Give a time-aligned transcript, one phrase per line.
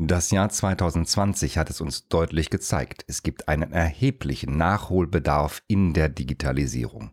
[0.00, 6.08] Das Jahr 2020 hat es uns deutlich gezeigt, es gibt einen erheblichen Nachholbedarf in der
[6.08, 7.10] Digitalisierung.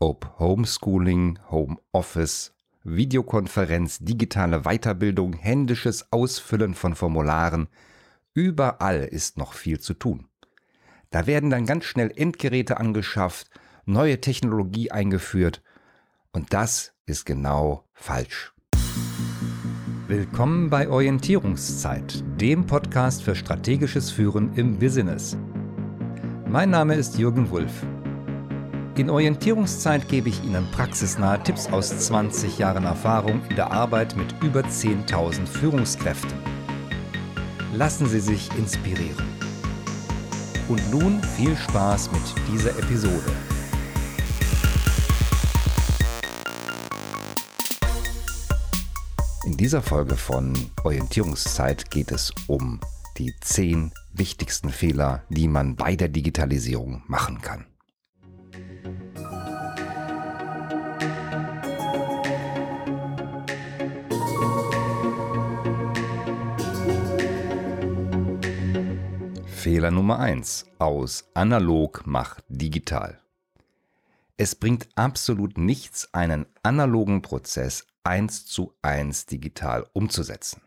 [0.00, 7.68] Ob Homeschooling, Homeoffice, Videokonferenz, digitale Weiterbildung, händisches Ausfüllen von Formularen,
[8.34, 10.26] überall ist noch viel zu tun.
[11.10, 13.48] Da werden dann ganz schnell Endgeräte angeschafft,
[13.86, 15.62] neue Technologie eingeführt
[16.32, 18.52] und das ist genau falsch.
[20.08, 25.36] Willkommen bei Orientierungszeit, dem Podcast für strategisches Führen im Business.
[26.48, 27.84] Mein Name ist Jürgen Wulff.
[28.96, 34.34] In Orientierungszeit gebe ich Ihnen praxisnahe Tipps aus 20 Jahren Erfahrung in der Arbeit mit
[34.42, 36.38] über 10.000 Führungskräften.
[37.74, 39.28] Lassen Sie sich inspirieren.
[40.70, 43.30] Und nun viel Spaß mit dieser Episode.
[49.58, 50.54] Dieser Folge von
[50.84, 52.80] Orientierungszeit geht es um
[53.16, 57.66] die zehn wichtigsten Fehler, die man bei der Digitalisierung machen kann.
[69.46, 73.18] Fehler Nummer eins: Aus analog macht digital.
[74.36, 80.62] Es bringt absolut nichts, einen analogen Prozess eins zu eins digital umzusetzen.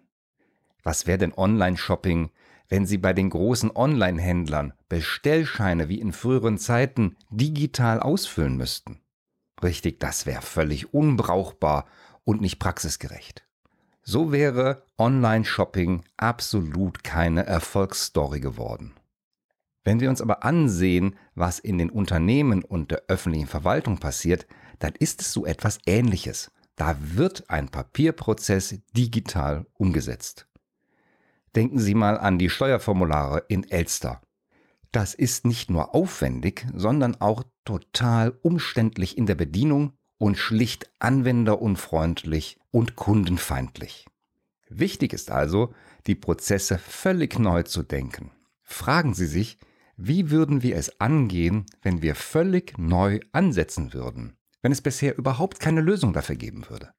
[0.83, 2.31] Was wäre denn Online-Shopping,
[2.69, 9.01] wenn Sie bei den großen Online-Händlern Bestellscheine wie in früheren Zeiten digital ausfüllen müssten?
[9.61, 11.85] Richtig, das wäre völlig unbrauchbar
[12.23, 13.45] und nicht praxisgerecht.
[14.03, 18.93] So wäre Online-Shopping absolut keine Erfolgsstory geworden.
[19.83, 24.47] Wenn wir uns aber ansehen, was in den Unternehmen und der öffentlichen Verwaltung passiert,
[24.79, 26.51] dann ist es so etwas Ähnliches.
[26.81, 30.47] Da wird ein Papierprozess digital umgesetzt.
[31.55, 34.19] Denken Sie mal an die Steuerformulare in Elster.
[34.91, 42.57] Das ist nicht nur aufwendig, sondern auch total umständlich in der Bedienung und schlicht anwenderunfreundlich
[42.71, 44.07] und kundenfeindlich.
[44.67, 45.75] Wichtig ist also,
[46.07, 48.31] die Prozesse völlig neu zu denken.
[48.63, 49.59] Fragen Sie sich,
[49.97, 54.35] wie würden wir es angehen, wenn wir völlig neu ansetzen würden?
[54.61, 56.91] Wenn es bisher überhaupt keine Lösung dafür geben würde.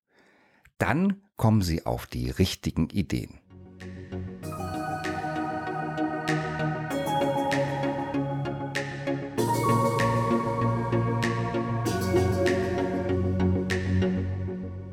[0.79, 3.39] Dann kommen Sie auf die richtigen Ideen.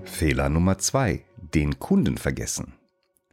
[0.04, 2.74] Fehler Nummer zwei: Den Kunden vergessen.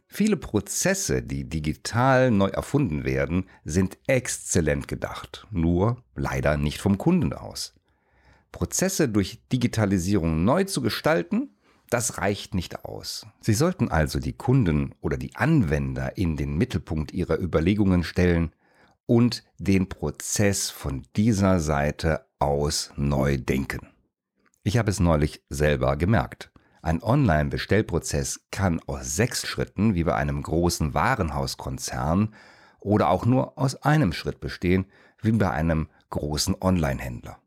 [0.07, 7.33] Viele Prozesse, die digital neu erfunden werden, sind exzellent gedacht, nur leider nicht vom Kunden
[7.33, 7.76] aus.
[8.51, 11.49] Prozesse durch Digitalisierung neu zu gestalten,
[11.89, 13.25] das reicht nicht aus.
[13.39, 18.51] Sie sollten also die Kunden oder die Anwender in den Mittelpunkt ihrer Überlegungen stellen
[19.05, 23.87] und den Prozess von dieser Seite aus neu denken.
[24.63, 26.51] Ich habe es neulich selber gemerkt.
[26.81, 32.33] Ein Online-Bestellprozess kann aus sechs Schritten, wie bei einem großen Warenhauskonzern,
[32.79, 34.85] oder auch nur aus einem Schritt bestehen,
[35.21, 37.39] wie bei einem großen Online-Händler.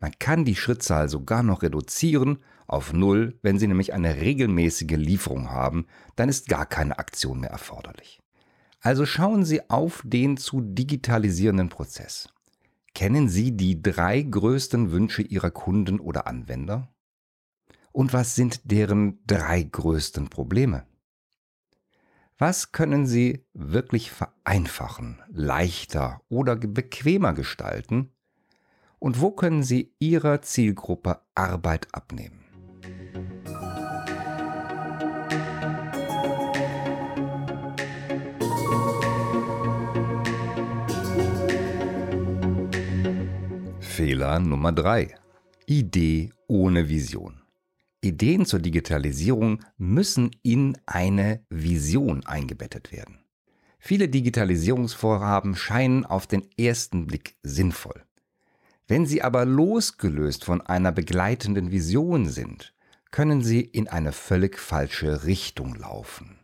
[0.00, 2.38] Man kann die Schrittzahl sogar noch reduzieren
[2.68, 5.86] auf null, wenn Sie nämlich eine regelmäßige Lieferung haben,
[6.16, 8.20] dann ist gar keine Aktion mehr erforderlich.
[8.80, 12.28] Also schauen Sie auf den zu digitalisierenden Prozess.
[12.94, 16.92] Kennen Sie die drei größten Wünsche Ihrer Kunden oder Anwender?
[17.90, 20.86] Und was sind deren drei größten Probleme?
[22.36, 28.12] Was können Sie wirklich vereinfachen, leichter oder bequemer gestalten,
[28.98, 32.44] und wo können Sie Ihrer Zielgruppe Arbeit abnehmen?
[43.80, 45.16] Fehler Nummer 3.
[45.66, 47.42] Idee ohne Vision.
[48.00, 53.18] Ideen zur Digitalisierung müssen in eine Vision eingebettet werden.
[53.80, 58.07] Viele Digitalisierungsvorhaben scheinen auf den ersten Blick sinnvoll.
[58.88, 62.74] Wenn sie aber losgelöst von einer begleitenden Vision sind,
[63.10, 66.38] können sie in eine völlig falsche Richtung laufen.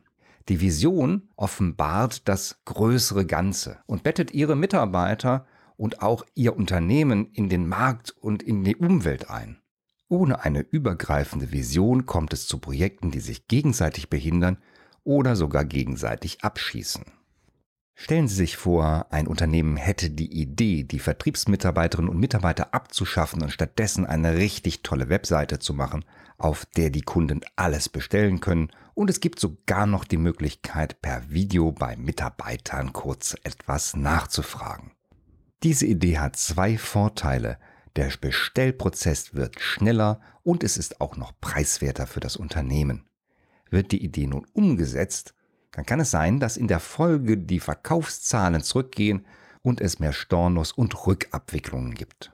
[0.50, 5.46] Die Vision offenbart das größere Ganze und bettet ihre Mitarbeiter
[5.79, 9.56] und auch ihr Unternehmen in den Markt und in die Umwelt ein.
[10.08, 14.58] Ohne eine übergreifende Vision kommt es zu Projekten, die sich gegenseitig behindern
[15.02, 17.05] oder sogar gegenseitig abschießen.
[17.94, 23.50] Stellen Sie sich vor, ein Unternehmen hätte die Idee, die Vertriebsmitarbeiterinnen und Mitarbeiter abzuschaffen und
[23.50, 26.05] stattdessen eine richtig tolle Webseite zu machen,
[26.37, 31.31] auf der die Kunden alles bestellen können und es gibt sogar noch die Möglichkeit, per
[31.31, 34.90] Video bei Mitarbeitern kurz etwas nachzufragen.
[35.62, 37.58] Diese Idee hat zwei Vorteile.
[37.97, 43.05] Der Bestellprozess wird schneller und es ist auch noch preiswerter für das Unternehmen.
[43.70, 45.35] Wird die Idee nun umgesetzt,
[45.75, 49.26] dann kann es sein, dass in der Folge die Verkaufszahlen zurückgehen
[49.62, 52.32] und es mehr Stornos und Rückabwicklungen gibt.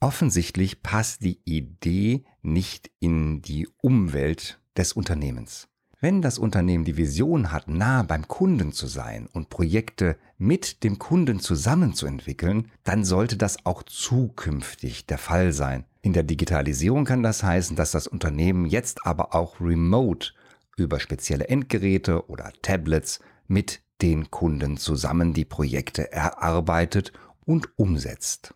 [0.00, 5.68] Offensichtlich passt die Idee nicht in die Umwelt des Unternehmens.
[6.00, 10.98] Wenn das Unternehmen die Vision hat, nah beim Kunden zu sein und Projekte mit dem
[10.98, 15.84] Kunden zusammenzuentwickeln, dann sollte das auch zukünftig der Fall sein.
[16.00, 20.32] In der Digitalisierung kann das heißen, dass das Unternehmen jetzt aber auch remote
[20.76, 27.12] über spezielle Endgeräte oder Tablets mit den Kunden zusammen die Projekte erarbeitet
[27.44, 28.54] und umsetzt.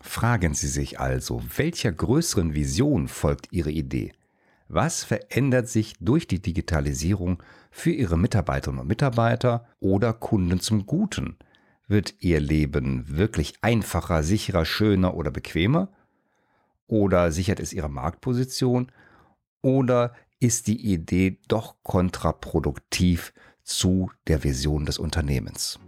[0.00, 4.12] Fragen Sie sich also, welcher größeren Vision folgt Ihre Idee?
[4.68, 11.36] Was verändert sich durch die Digitalisierung für Ihre Mitarbeiterinnen und Mitarbeiter oder Kunden zum Guten?
[11.86, 15.92] Wird Ihr Leben wirklich einfacher, sicherer, schöner oder bequemer?
[16.86, 18.90] Oder sichert es Ihre Marktposition?
[19.60, 25.78] Oder ist die Idee doch kontraproduktiv zu der Vision des Unternehmens.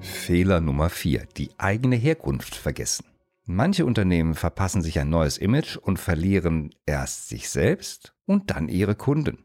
[0.00, 1.26] Fehler Nummer 4.
[1.36, 3.04] Die eigene Herkunft vergessen.
[3.44, 8.96] Manche Unternehmen verpassen sich ein neues Image und verlieren erst sich selbst und dann ihre
[8.96, 9.44] Kunden.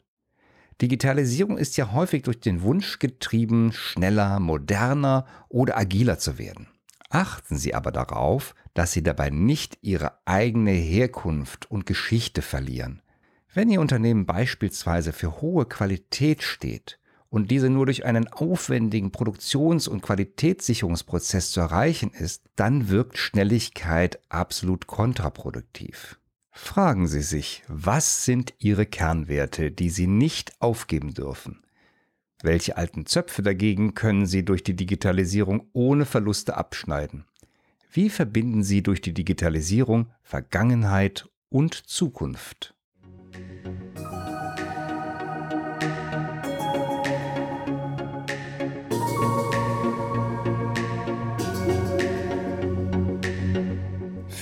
[0.81, 6.67] Digitalisierung ist ja häufig durch den Wunsch getrieben, schneller, moderner oder agiler zu werden.
[7.09, 13.01] Achten Sie aber darauf, dass Sie dabei nicht Ihre eigene Herkunft und Geschichte verlieren.
[13.53, 16.99] Wenn Ihr Unternehmen beispielsweise für hohe Qualität steht
[17.29, 24.19] und diese nur durch einen aufwendigen Produktions- und Qualitätssicherungsprozess zu erreichen ist, dann wirkt Schnelligkeit
[24.27, 26.19] absolut kontraproduktiv.
[26.57, 31.65] Fragen Sie sich, was sind Ihre Kernwerte, die Sie nicht aufgeben dürfen?
[32.41, 37.25] Welche alten Zöpfe dagegen können Sie durch die Digitalisierung ohne Verluste abschneiden?
[37.91, 42.73] Wie verbinden Sie durch die Digitalisierung Vergangenheit und Zukunft?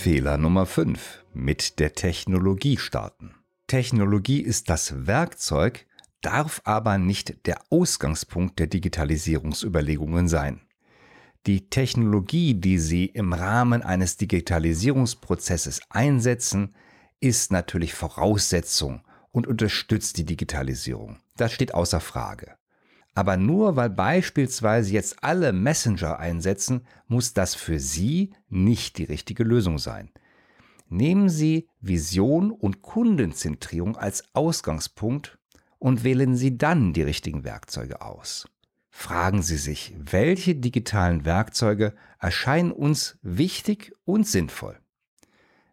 [0.04, 1.24] Fehler Nummer 5.
[1.34, 3.36] Mit der Technologie starten.
[3.68, 5.86] Technologie ist das Werkzeug,
[6.20, 10.60] darf aber nicht der Ausgangspunkt der Digitalisierungsüberlegungen sein.
[11.46, 16.76] Die Technologie, die Sie im Rahmen eines Digitalisierungsprozesses einsetzen,
[17.22, 21.20] ist natürlich Voraussetzung und unterstützt die Digitalisierung.
[21.38, 22.58] Das steht außer Frage.
[23.16, 29.44] Aber nur weil beispielsweise jetzt alle Messenger einsetzen, muss das für Sie nicht die richtige
[29.44, 30.10] Lösung sein.
[30.90, 35.38] Nehmen Sie Vision und Kundenzentrierung als Ausgangspunkt
[35.80, 38.48] und wählen Sie dann die richtigen Werkzeuge aus.
[38.90, 44.80] Fragen Sie sich, welche digitalen Werkzeuge erscheinen uns wichtig und sinnvoll?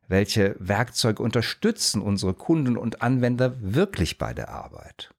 [0.08, 5.14] Welche Werkzeuge unterstützen unsere Kunden und Anwender wirklich bei der Arbeit?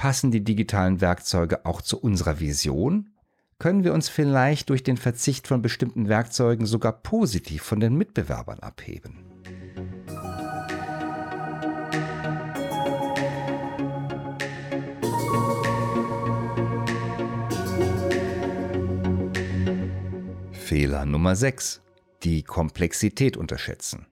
[0.00, 3.10] Passen die digitalen Werkzeuge auch zu unserer Vision?
[3.58, 8.60] Können wir uns vielleicht durch den Verzicht von bestimmten Werkzeugen sogar positiv von den Mitbewerbern
[8.60, 9.26] abheben?
[20.52, 21.82] Fehler Nummer 6.
[22.22, 24.06] Die Komplexität unterschätzen.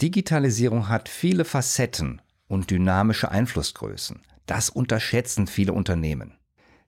[0.00, 4.22] Digitalisierung hat viele Facetten und dynamische Einflussgrößen.
[4.46, 6.38] Das unterschätzen viele Unternehmen.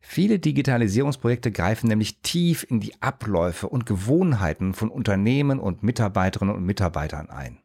[0.00, 6.64] Viele Digitalisierungsprojekte greifen nämlich tief in die Abläufe und Gewohnheiten von Unternehmen und Mitarbeiterinnen und
[6.64, 7.58] Mitarbeitern ein.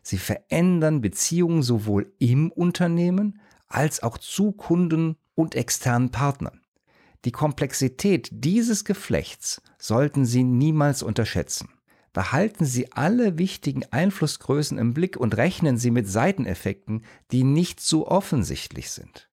[0.00, 6.60] Sie verändern Beziehungen sowohl im Unternehmen als auch zu Kunden und externen Partnern.
[7.24, 11.70] Die Komplexität dieses Geflechts sollten Sie niemals unterschätzen.
[12.14, 18.06] Behalten Sie alle wichtigen Einflussgrößen im Blick und rechnen Sie mit Seiteneffekten, die nicht so
[18.06, 19.28] offensichtlich sind.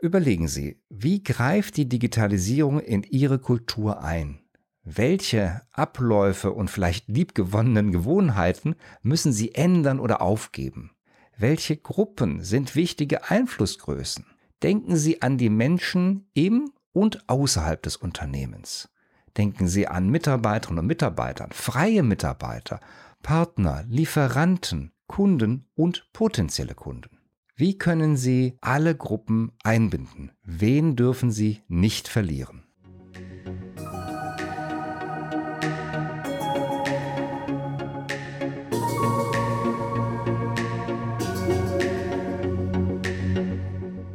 [0.00, 4.40] Überlegen Sie, wie greift die Digitalisierung in Ihre Kultur ein?
[4.82, 10.90] Welche Abläufe und vielleicht liebgewonnenen Gewohnheiten müssen Sie ändern oder aufgeben?
[11.38, 14.26] Welche Gruppen sind wichtige Einflussgrößen?
[14.64, 18.88] Denken Sie an die Menschen im und außerhalb des Unternehmens.
[19.36, 22.80] Denken Sie an Mitarbeiterinnen und Mitarbeiter, freie Mitarbeiter,
[23.22, 27.18] Partner, Lieferanten, Kunden und potenzielle Kunden.
[27.54, 30.32] Wie können Sie alle Gruppen einbinden?
[30.42, 32.64] Wen dürfen Sie nicht verlieren?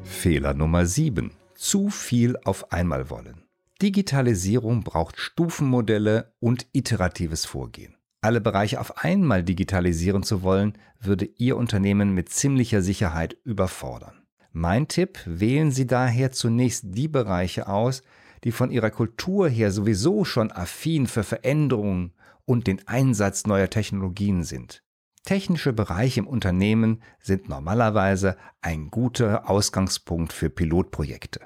[0.04, 1.32] Fehler Nummer 7.
[1.56, 3.41] Zu viel auf einmal wollen.
[3.82, 7.96] Digitalisierung braucht Stufenmodelle und iteratives Vorgehen.
[8.22, 14.22] Alle Bereiche auf einmal digitalisieren zu wollen, würde Ihr Unternehmen mit ziemlicher Sicherheit überfordern.
[14.52, 18.04] Mein Tipp, wählen Sie daher zunächst die Bereiche aus,
[18.44, 22.14] die von ihrer Kultur her sowieso schon affin für Veränderungen
[22.46, 24.84] und den Einsatz neuer Technologien sind.
[25.24, 31.42] Technische Bereiche im Unternehmen sind normalerweise ein guter Ausgangspunkt für Pilotprojekte.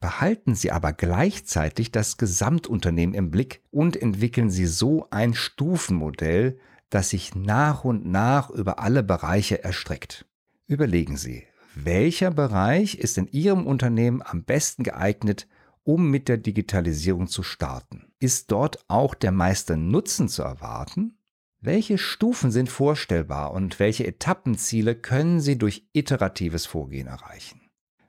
[0.00, 6.58] Behalten Sie aber gleichzeitig das Gesamtunternehmen im Blick und entwickeln Sie so ein Stufenmodell,
[6.90, 10.26] das sich nach und nach über alle Bereiche erstreckt.
[10.66, 15.46] Überlegen Sie, welcher Bereich ist in Ihrem Unternehmen am besten geeignet,
[15.82, 18.12] um mit der Digitalisierung zu starten?
[18.18, 21.18] Ist dort auch der meiste Nutzen zu erwarten?
[21.60, 27.65] Welche Stufen sind vorstellbar und welche Etappenziele können Sie durch iteratives Vorgehen erreichen?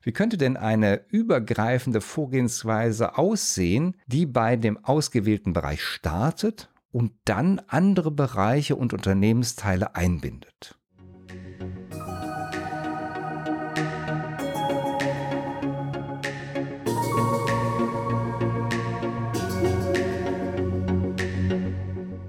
[0.08, 7.60] Wie könnte denn eine übergreifende Vorgehensweise aussehen, die bei dem ausgewählten Bereich startet und dann
[7.68, 10.80] andere Bereiche und Unternehmensteile einbindet?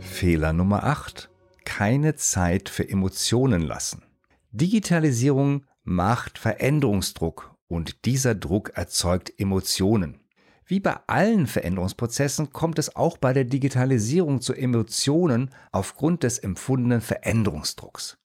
[0.01, 1.31] Fehler Nummer 8.
[1.65, 4.03] Keine Zeit für Emotionen lassen.
[4.51, 10.21] Digitalisierung macht Veränderungsdruck und dieser Druck erzeugt Emotionen.
[10.67, 17.01] Wie bei allen Veränderungsprozessen kommt es auch bei der Digitalisierung zu Emotionen aufgrund des empfundenen
[17.01, 18.19] Veränderungsdrucks.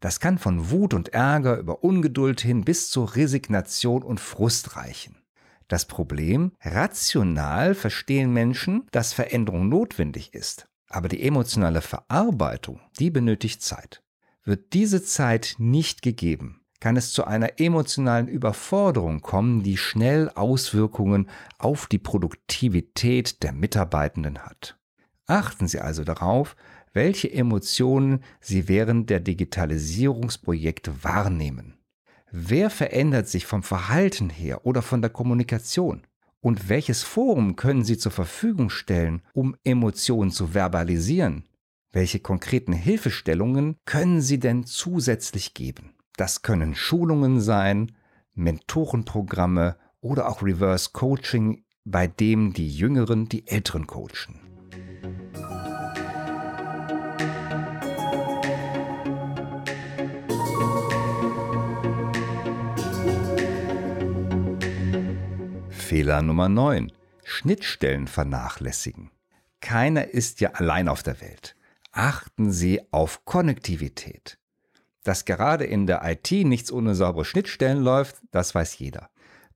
[0.00, 5.16] Das kann von Wut und Ärger über Ungeduld hin bis zu Resignation und Frust reichen.
[5.68, 10.68] Das Problem, rational verstehen Menschen, dass Veränderung notwendig ist.
[10.88, 14.02] Aber die emotionale Verarbeitung, die benötigt Zeit.
[14.42, 21.28] Wird diese Zeit nicht gegeben, kann es zu einer emotionalen Überforderung kommen, die schnell Auswirkungen
[21.58, 24.78] auf die Produktivität der Mitarbeitenden hat.
[25.26, 26.56] Achten Sie also darauf,
[26.92, 31.78] welche Emotionen Sie während der Digitalisierungsprojekte wahrnehmen.
[32.32, 36.06] Wer verändert sich vom Verhalten her oder von der Kommunikation?
[36.40, 41.44] Und welches Forum können Sie zur Verfügung stellen, um Emotionen zu verbalisieren?
[41.92, 45.92] Welche konkreten Hilfestellungen können Sie denn zusätzlich geben?
[46.16, 47.92] Das können Schulungen sein,
[48.34, 54.40] Mentorenprogramme oder auch Reverse Coaching, bei dem die Jüngeren die Älteren coachen.
[65.90, 66.92] Fehler Nummer 9.
[67.24, 69.10] Schnittstellen vernachlässigen.
[69.60, 71.56] Keiner ist ja allein auf der Welt.
[71.92, 74.39] Achten Sie auf Konnektivität.
[75.04, 79.10] Dass gerade in der IT nichts ohne saubere Schnittstellen läuft, das weiß jeder.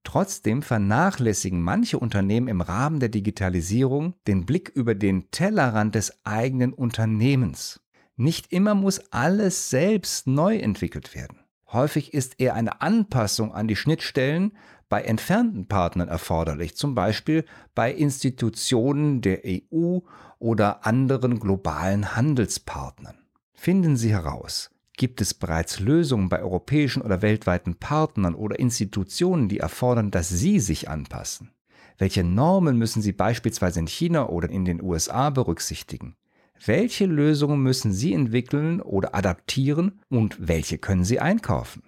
[0.05, 6.73] Trotzdem vernachlässigen manche Unternehmen im Rahmen der Digitalisierung den Blick über den Tellerrand des eigenen
[6.73, 7.81] Unternehmens.
[8.17, 11.41] Nicht immer muss alles selbst neu entwickelt werden.
[11.73, 14.53] Häufig ist eher eine Anpassung an die Schnittstellen
[14.89, 19.99] bei entfernten Partnern erforderlich, zum Beispiel bei Institutionen der EU
[20.39, 23.19] oder anderen globalen Handelspartnern.
[23.55, 29.59] Finden Sie heraus, gibt es bereits Lösungen bei europäischen oder weltweiten Partnern oder Institutionen, die
[29.59, 31.51] erfordern, dass Sie sich anpassen?
[31.99, 36.17] Welche Normen müssen Sie beispielsweise in China oder in den USA berücksichtigen?
[36.65, 41.83] Welche Lösungen müssen Sie entwickeln oder adaptieren und welche können Sie einkaufen?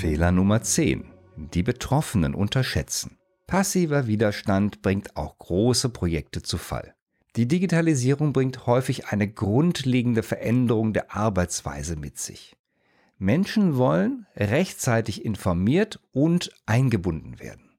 [0.00, 1.13] Fehler Nummer 10.
[1.54, 3.16] Die Betroffenen unterschätzen.
[3.46, 6.94] Passiver Widerstand bringt auch große Projekte zu Fall.
[7.36, 12.56] Die Digitalisierung bringt häufig eine grundlegende Veränderung der Arbeitsweise mit sich.
[13.18, 17.70] Menschen wollen rechtzeitig informiert und eingebunden werden.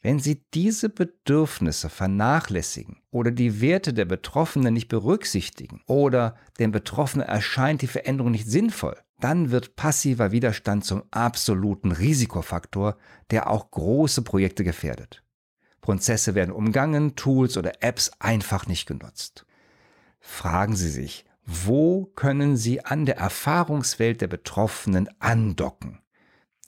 [0.00, 7.26] Wenn Sie diese Bedürfnisse vernachlässigen oder die Werte der Betroffenen nicht berücksichtigen oder dem Betroffenen
[7.26, 12.96] erscheint die Veränderung nicht sinnvoll, dann wird passiver Widerstand zum absoluten Risikofaktor,
[13.30, 15.22] der auch große Projekte gefährdet.
[15.80, 19.46] Prozesse werden umgangen, Tools oder Apps einfach nicht genutzt.
[20.20, 26.00] Fragen Sie sich, wo können Sie an der Erfahrungswelt der Betroffenen andocken?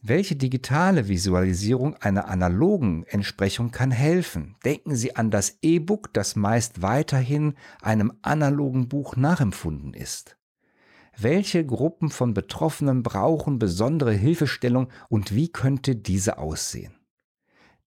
[0.02, 4.56] Welche digitale Visualisierung einer analogen Entsprechung kann helfen?
[4.64, 10.38] Denken Sie an das E-Book, das meist weiterhin einem analogen Buch nachempfunden ist.
[11.16, 16.94] Welche Gruppen von Betroffenen brauchen besondere Hilfestellung und wie könnte diese aussehen?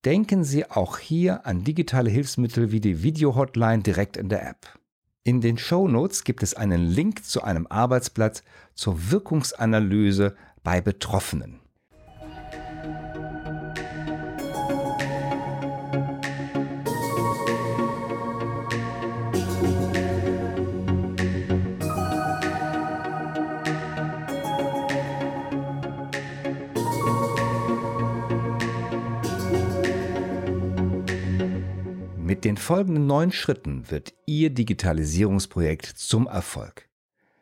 [0.05, 4.77] Denken Sie auch hier an digitale Hilfsmittel wie die Video-Hotline direkt in der App.
[5.23, 8.43] In den Show Notes gibt es einen Link zu einem Arbeitsplatz
[8.75, 11.62] zur Wirkungsanalyse bei Betroffenen.
[32.33, 36.89] Mit den folgenden neun Schritten wird Ihr Digitalisierungsprojekt zum Erfolg.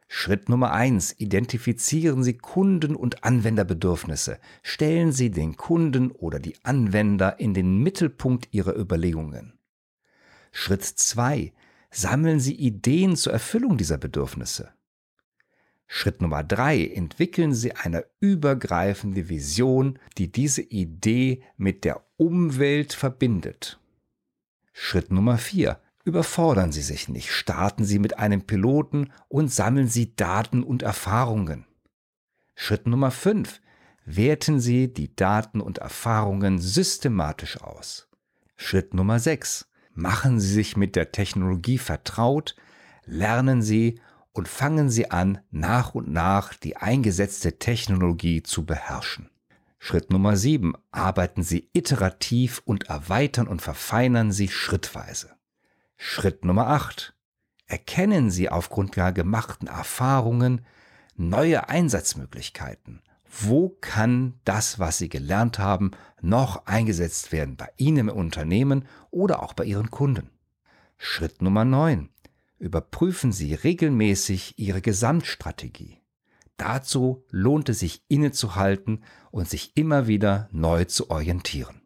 [0.10, 4.38] Schritt Nummer eins: Identifizieren Sie Kunden- und Anwenderbedürfnisse.
[4.64, 9.54] Stellen Sie den Kunden oder die Anwender in den Mittelpunkt Ihrer Überlegungen.
[10.52, 11.54] Schritt zwei:
[11.90, 14.74] Sammeln Sie Ideen zur Erfüllung dieser Bedürfnisse.
[15.88, 23.81] Schritt Nummer drei: Entwickeln Sie eine übergreifende Vision, die diese Idee mit der Umwelt verbindet.
[24.74, 25.80] Schritt Nummer 4.
[26.04, 27.32] Überfordern Sie sich nicht.
[27.32, 31.66] Starten Sie mit einem Piloten und sammeln Sie Daten und Erfahrungen.
[32.56, 33.62] Schritt Nummer 5.
[34.06, 38.10] Werten Sie die Daten und Erfahrungen systematisch aus.
[38.56, 39.68] Schritt Nummer 6.
[39.94, 42.56] Machen Sie sich mit der Technologie vertraut,
[43.06, 44.00] lernen Sie
[44.32, 49.30] und fangen Sie an, nach und nach die eingesetzte Technologie zu beherrschen.
[49.84, 50.76] Schritt Nummer 7.
[50.92, 55.32] Arbeiten Sie iterativ und erweitern und verfeinern Sie schrittweise.
[55.98, 57.16] Schritt Nummer 8.
[57.66, 60.62] Erkennen Sie aufgrund der gemachten Erfahrungen
[61.16, 63.02] neue Einsatzmöglichkeiten.
[63.28, 69.42] Wo kann das, was Sie gelernt haben, noch eingesetzt werden bei Ihnen im Unternehmen oder
[69.42, 70.30] auch bei Ihren Kunden?
[71.00, 72.10] Schritt Nummer 9.
[72.60, 76.01] Überprüfen Sie regelmäßig Ihre Gesamtstrategie.
[76.62, 81.82] Dazu lohnt es sich innezuhalten und sich immer wieder neu zu orientieren.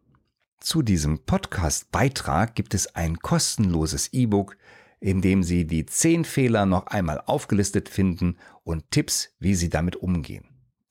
[0.59, 4.57] Zu diesem Podcast-Beitrag gibt es ein kostenloses E-Book,
[4.99, 9.95] in dem Sie die zehn Fehler noch einmal aufgelistet finden und Tipps, wie Sie damit
[9.95, 10.43] umgehen.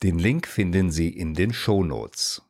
[0.02, 2.40] Den Link finden Sie in den Show Notes.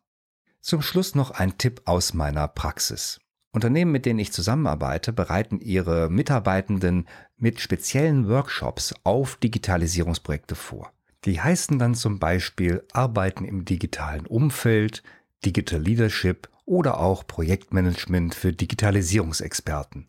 [0.61, 3.19] Zum Schluss noch ein Tipp aus meiner Praxis.
[3.51, 10.94] Unternehmen, mit denen ich zusammenarbeite, bereiten ihre Mitarbeitenden mit speziellen Workshops auf Digitalisierungsprojekte vor.
[11.25, 15.05] Die heißen dann zum Beispiel Arbeiten im digitalen Umfeld,
[15.45, 20.07] Digital Leadership oder auch Projektmanagement für Digitalisierungsexperten.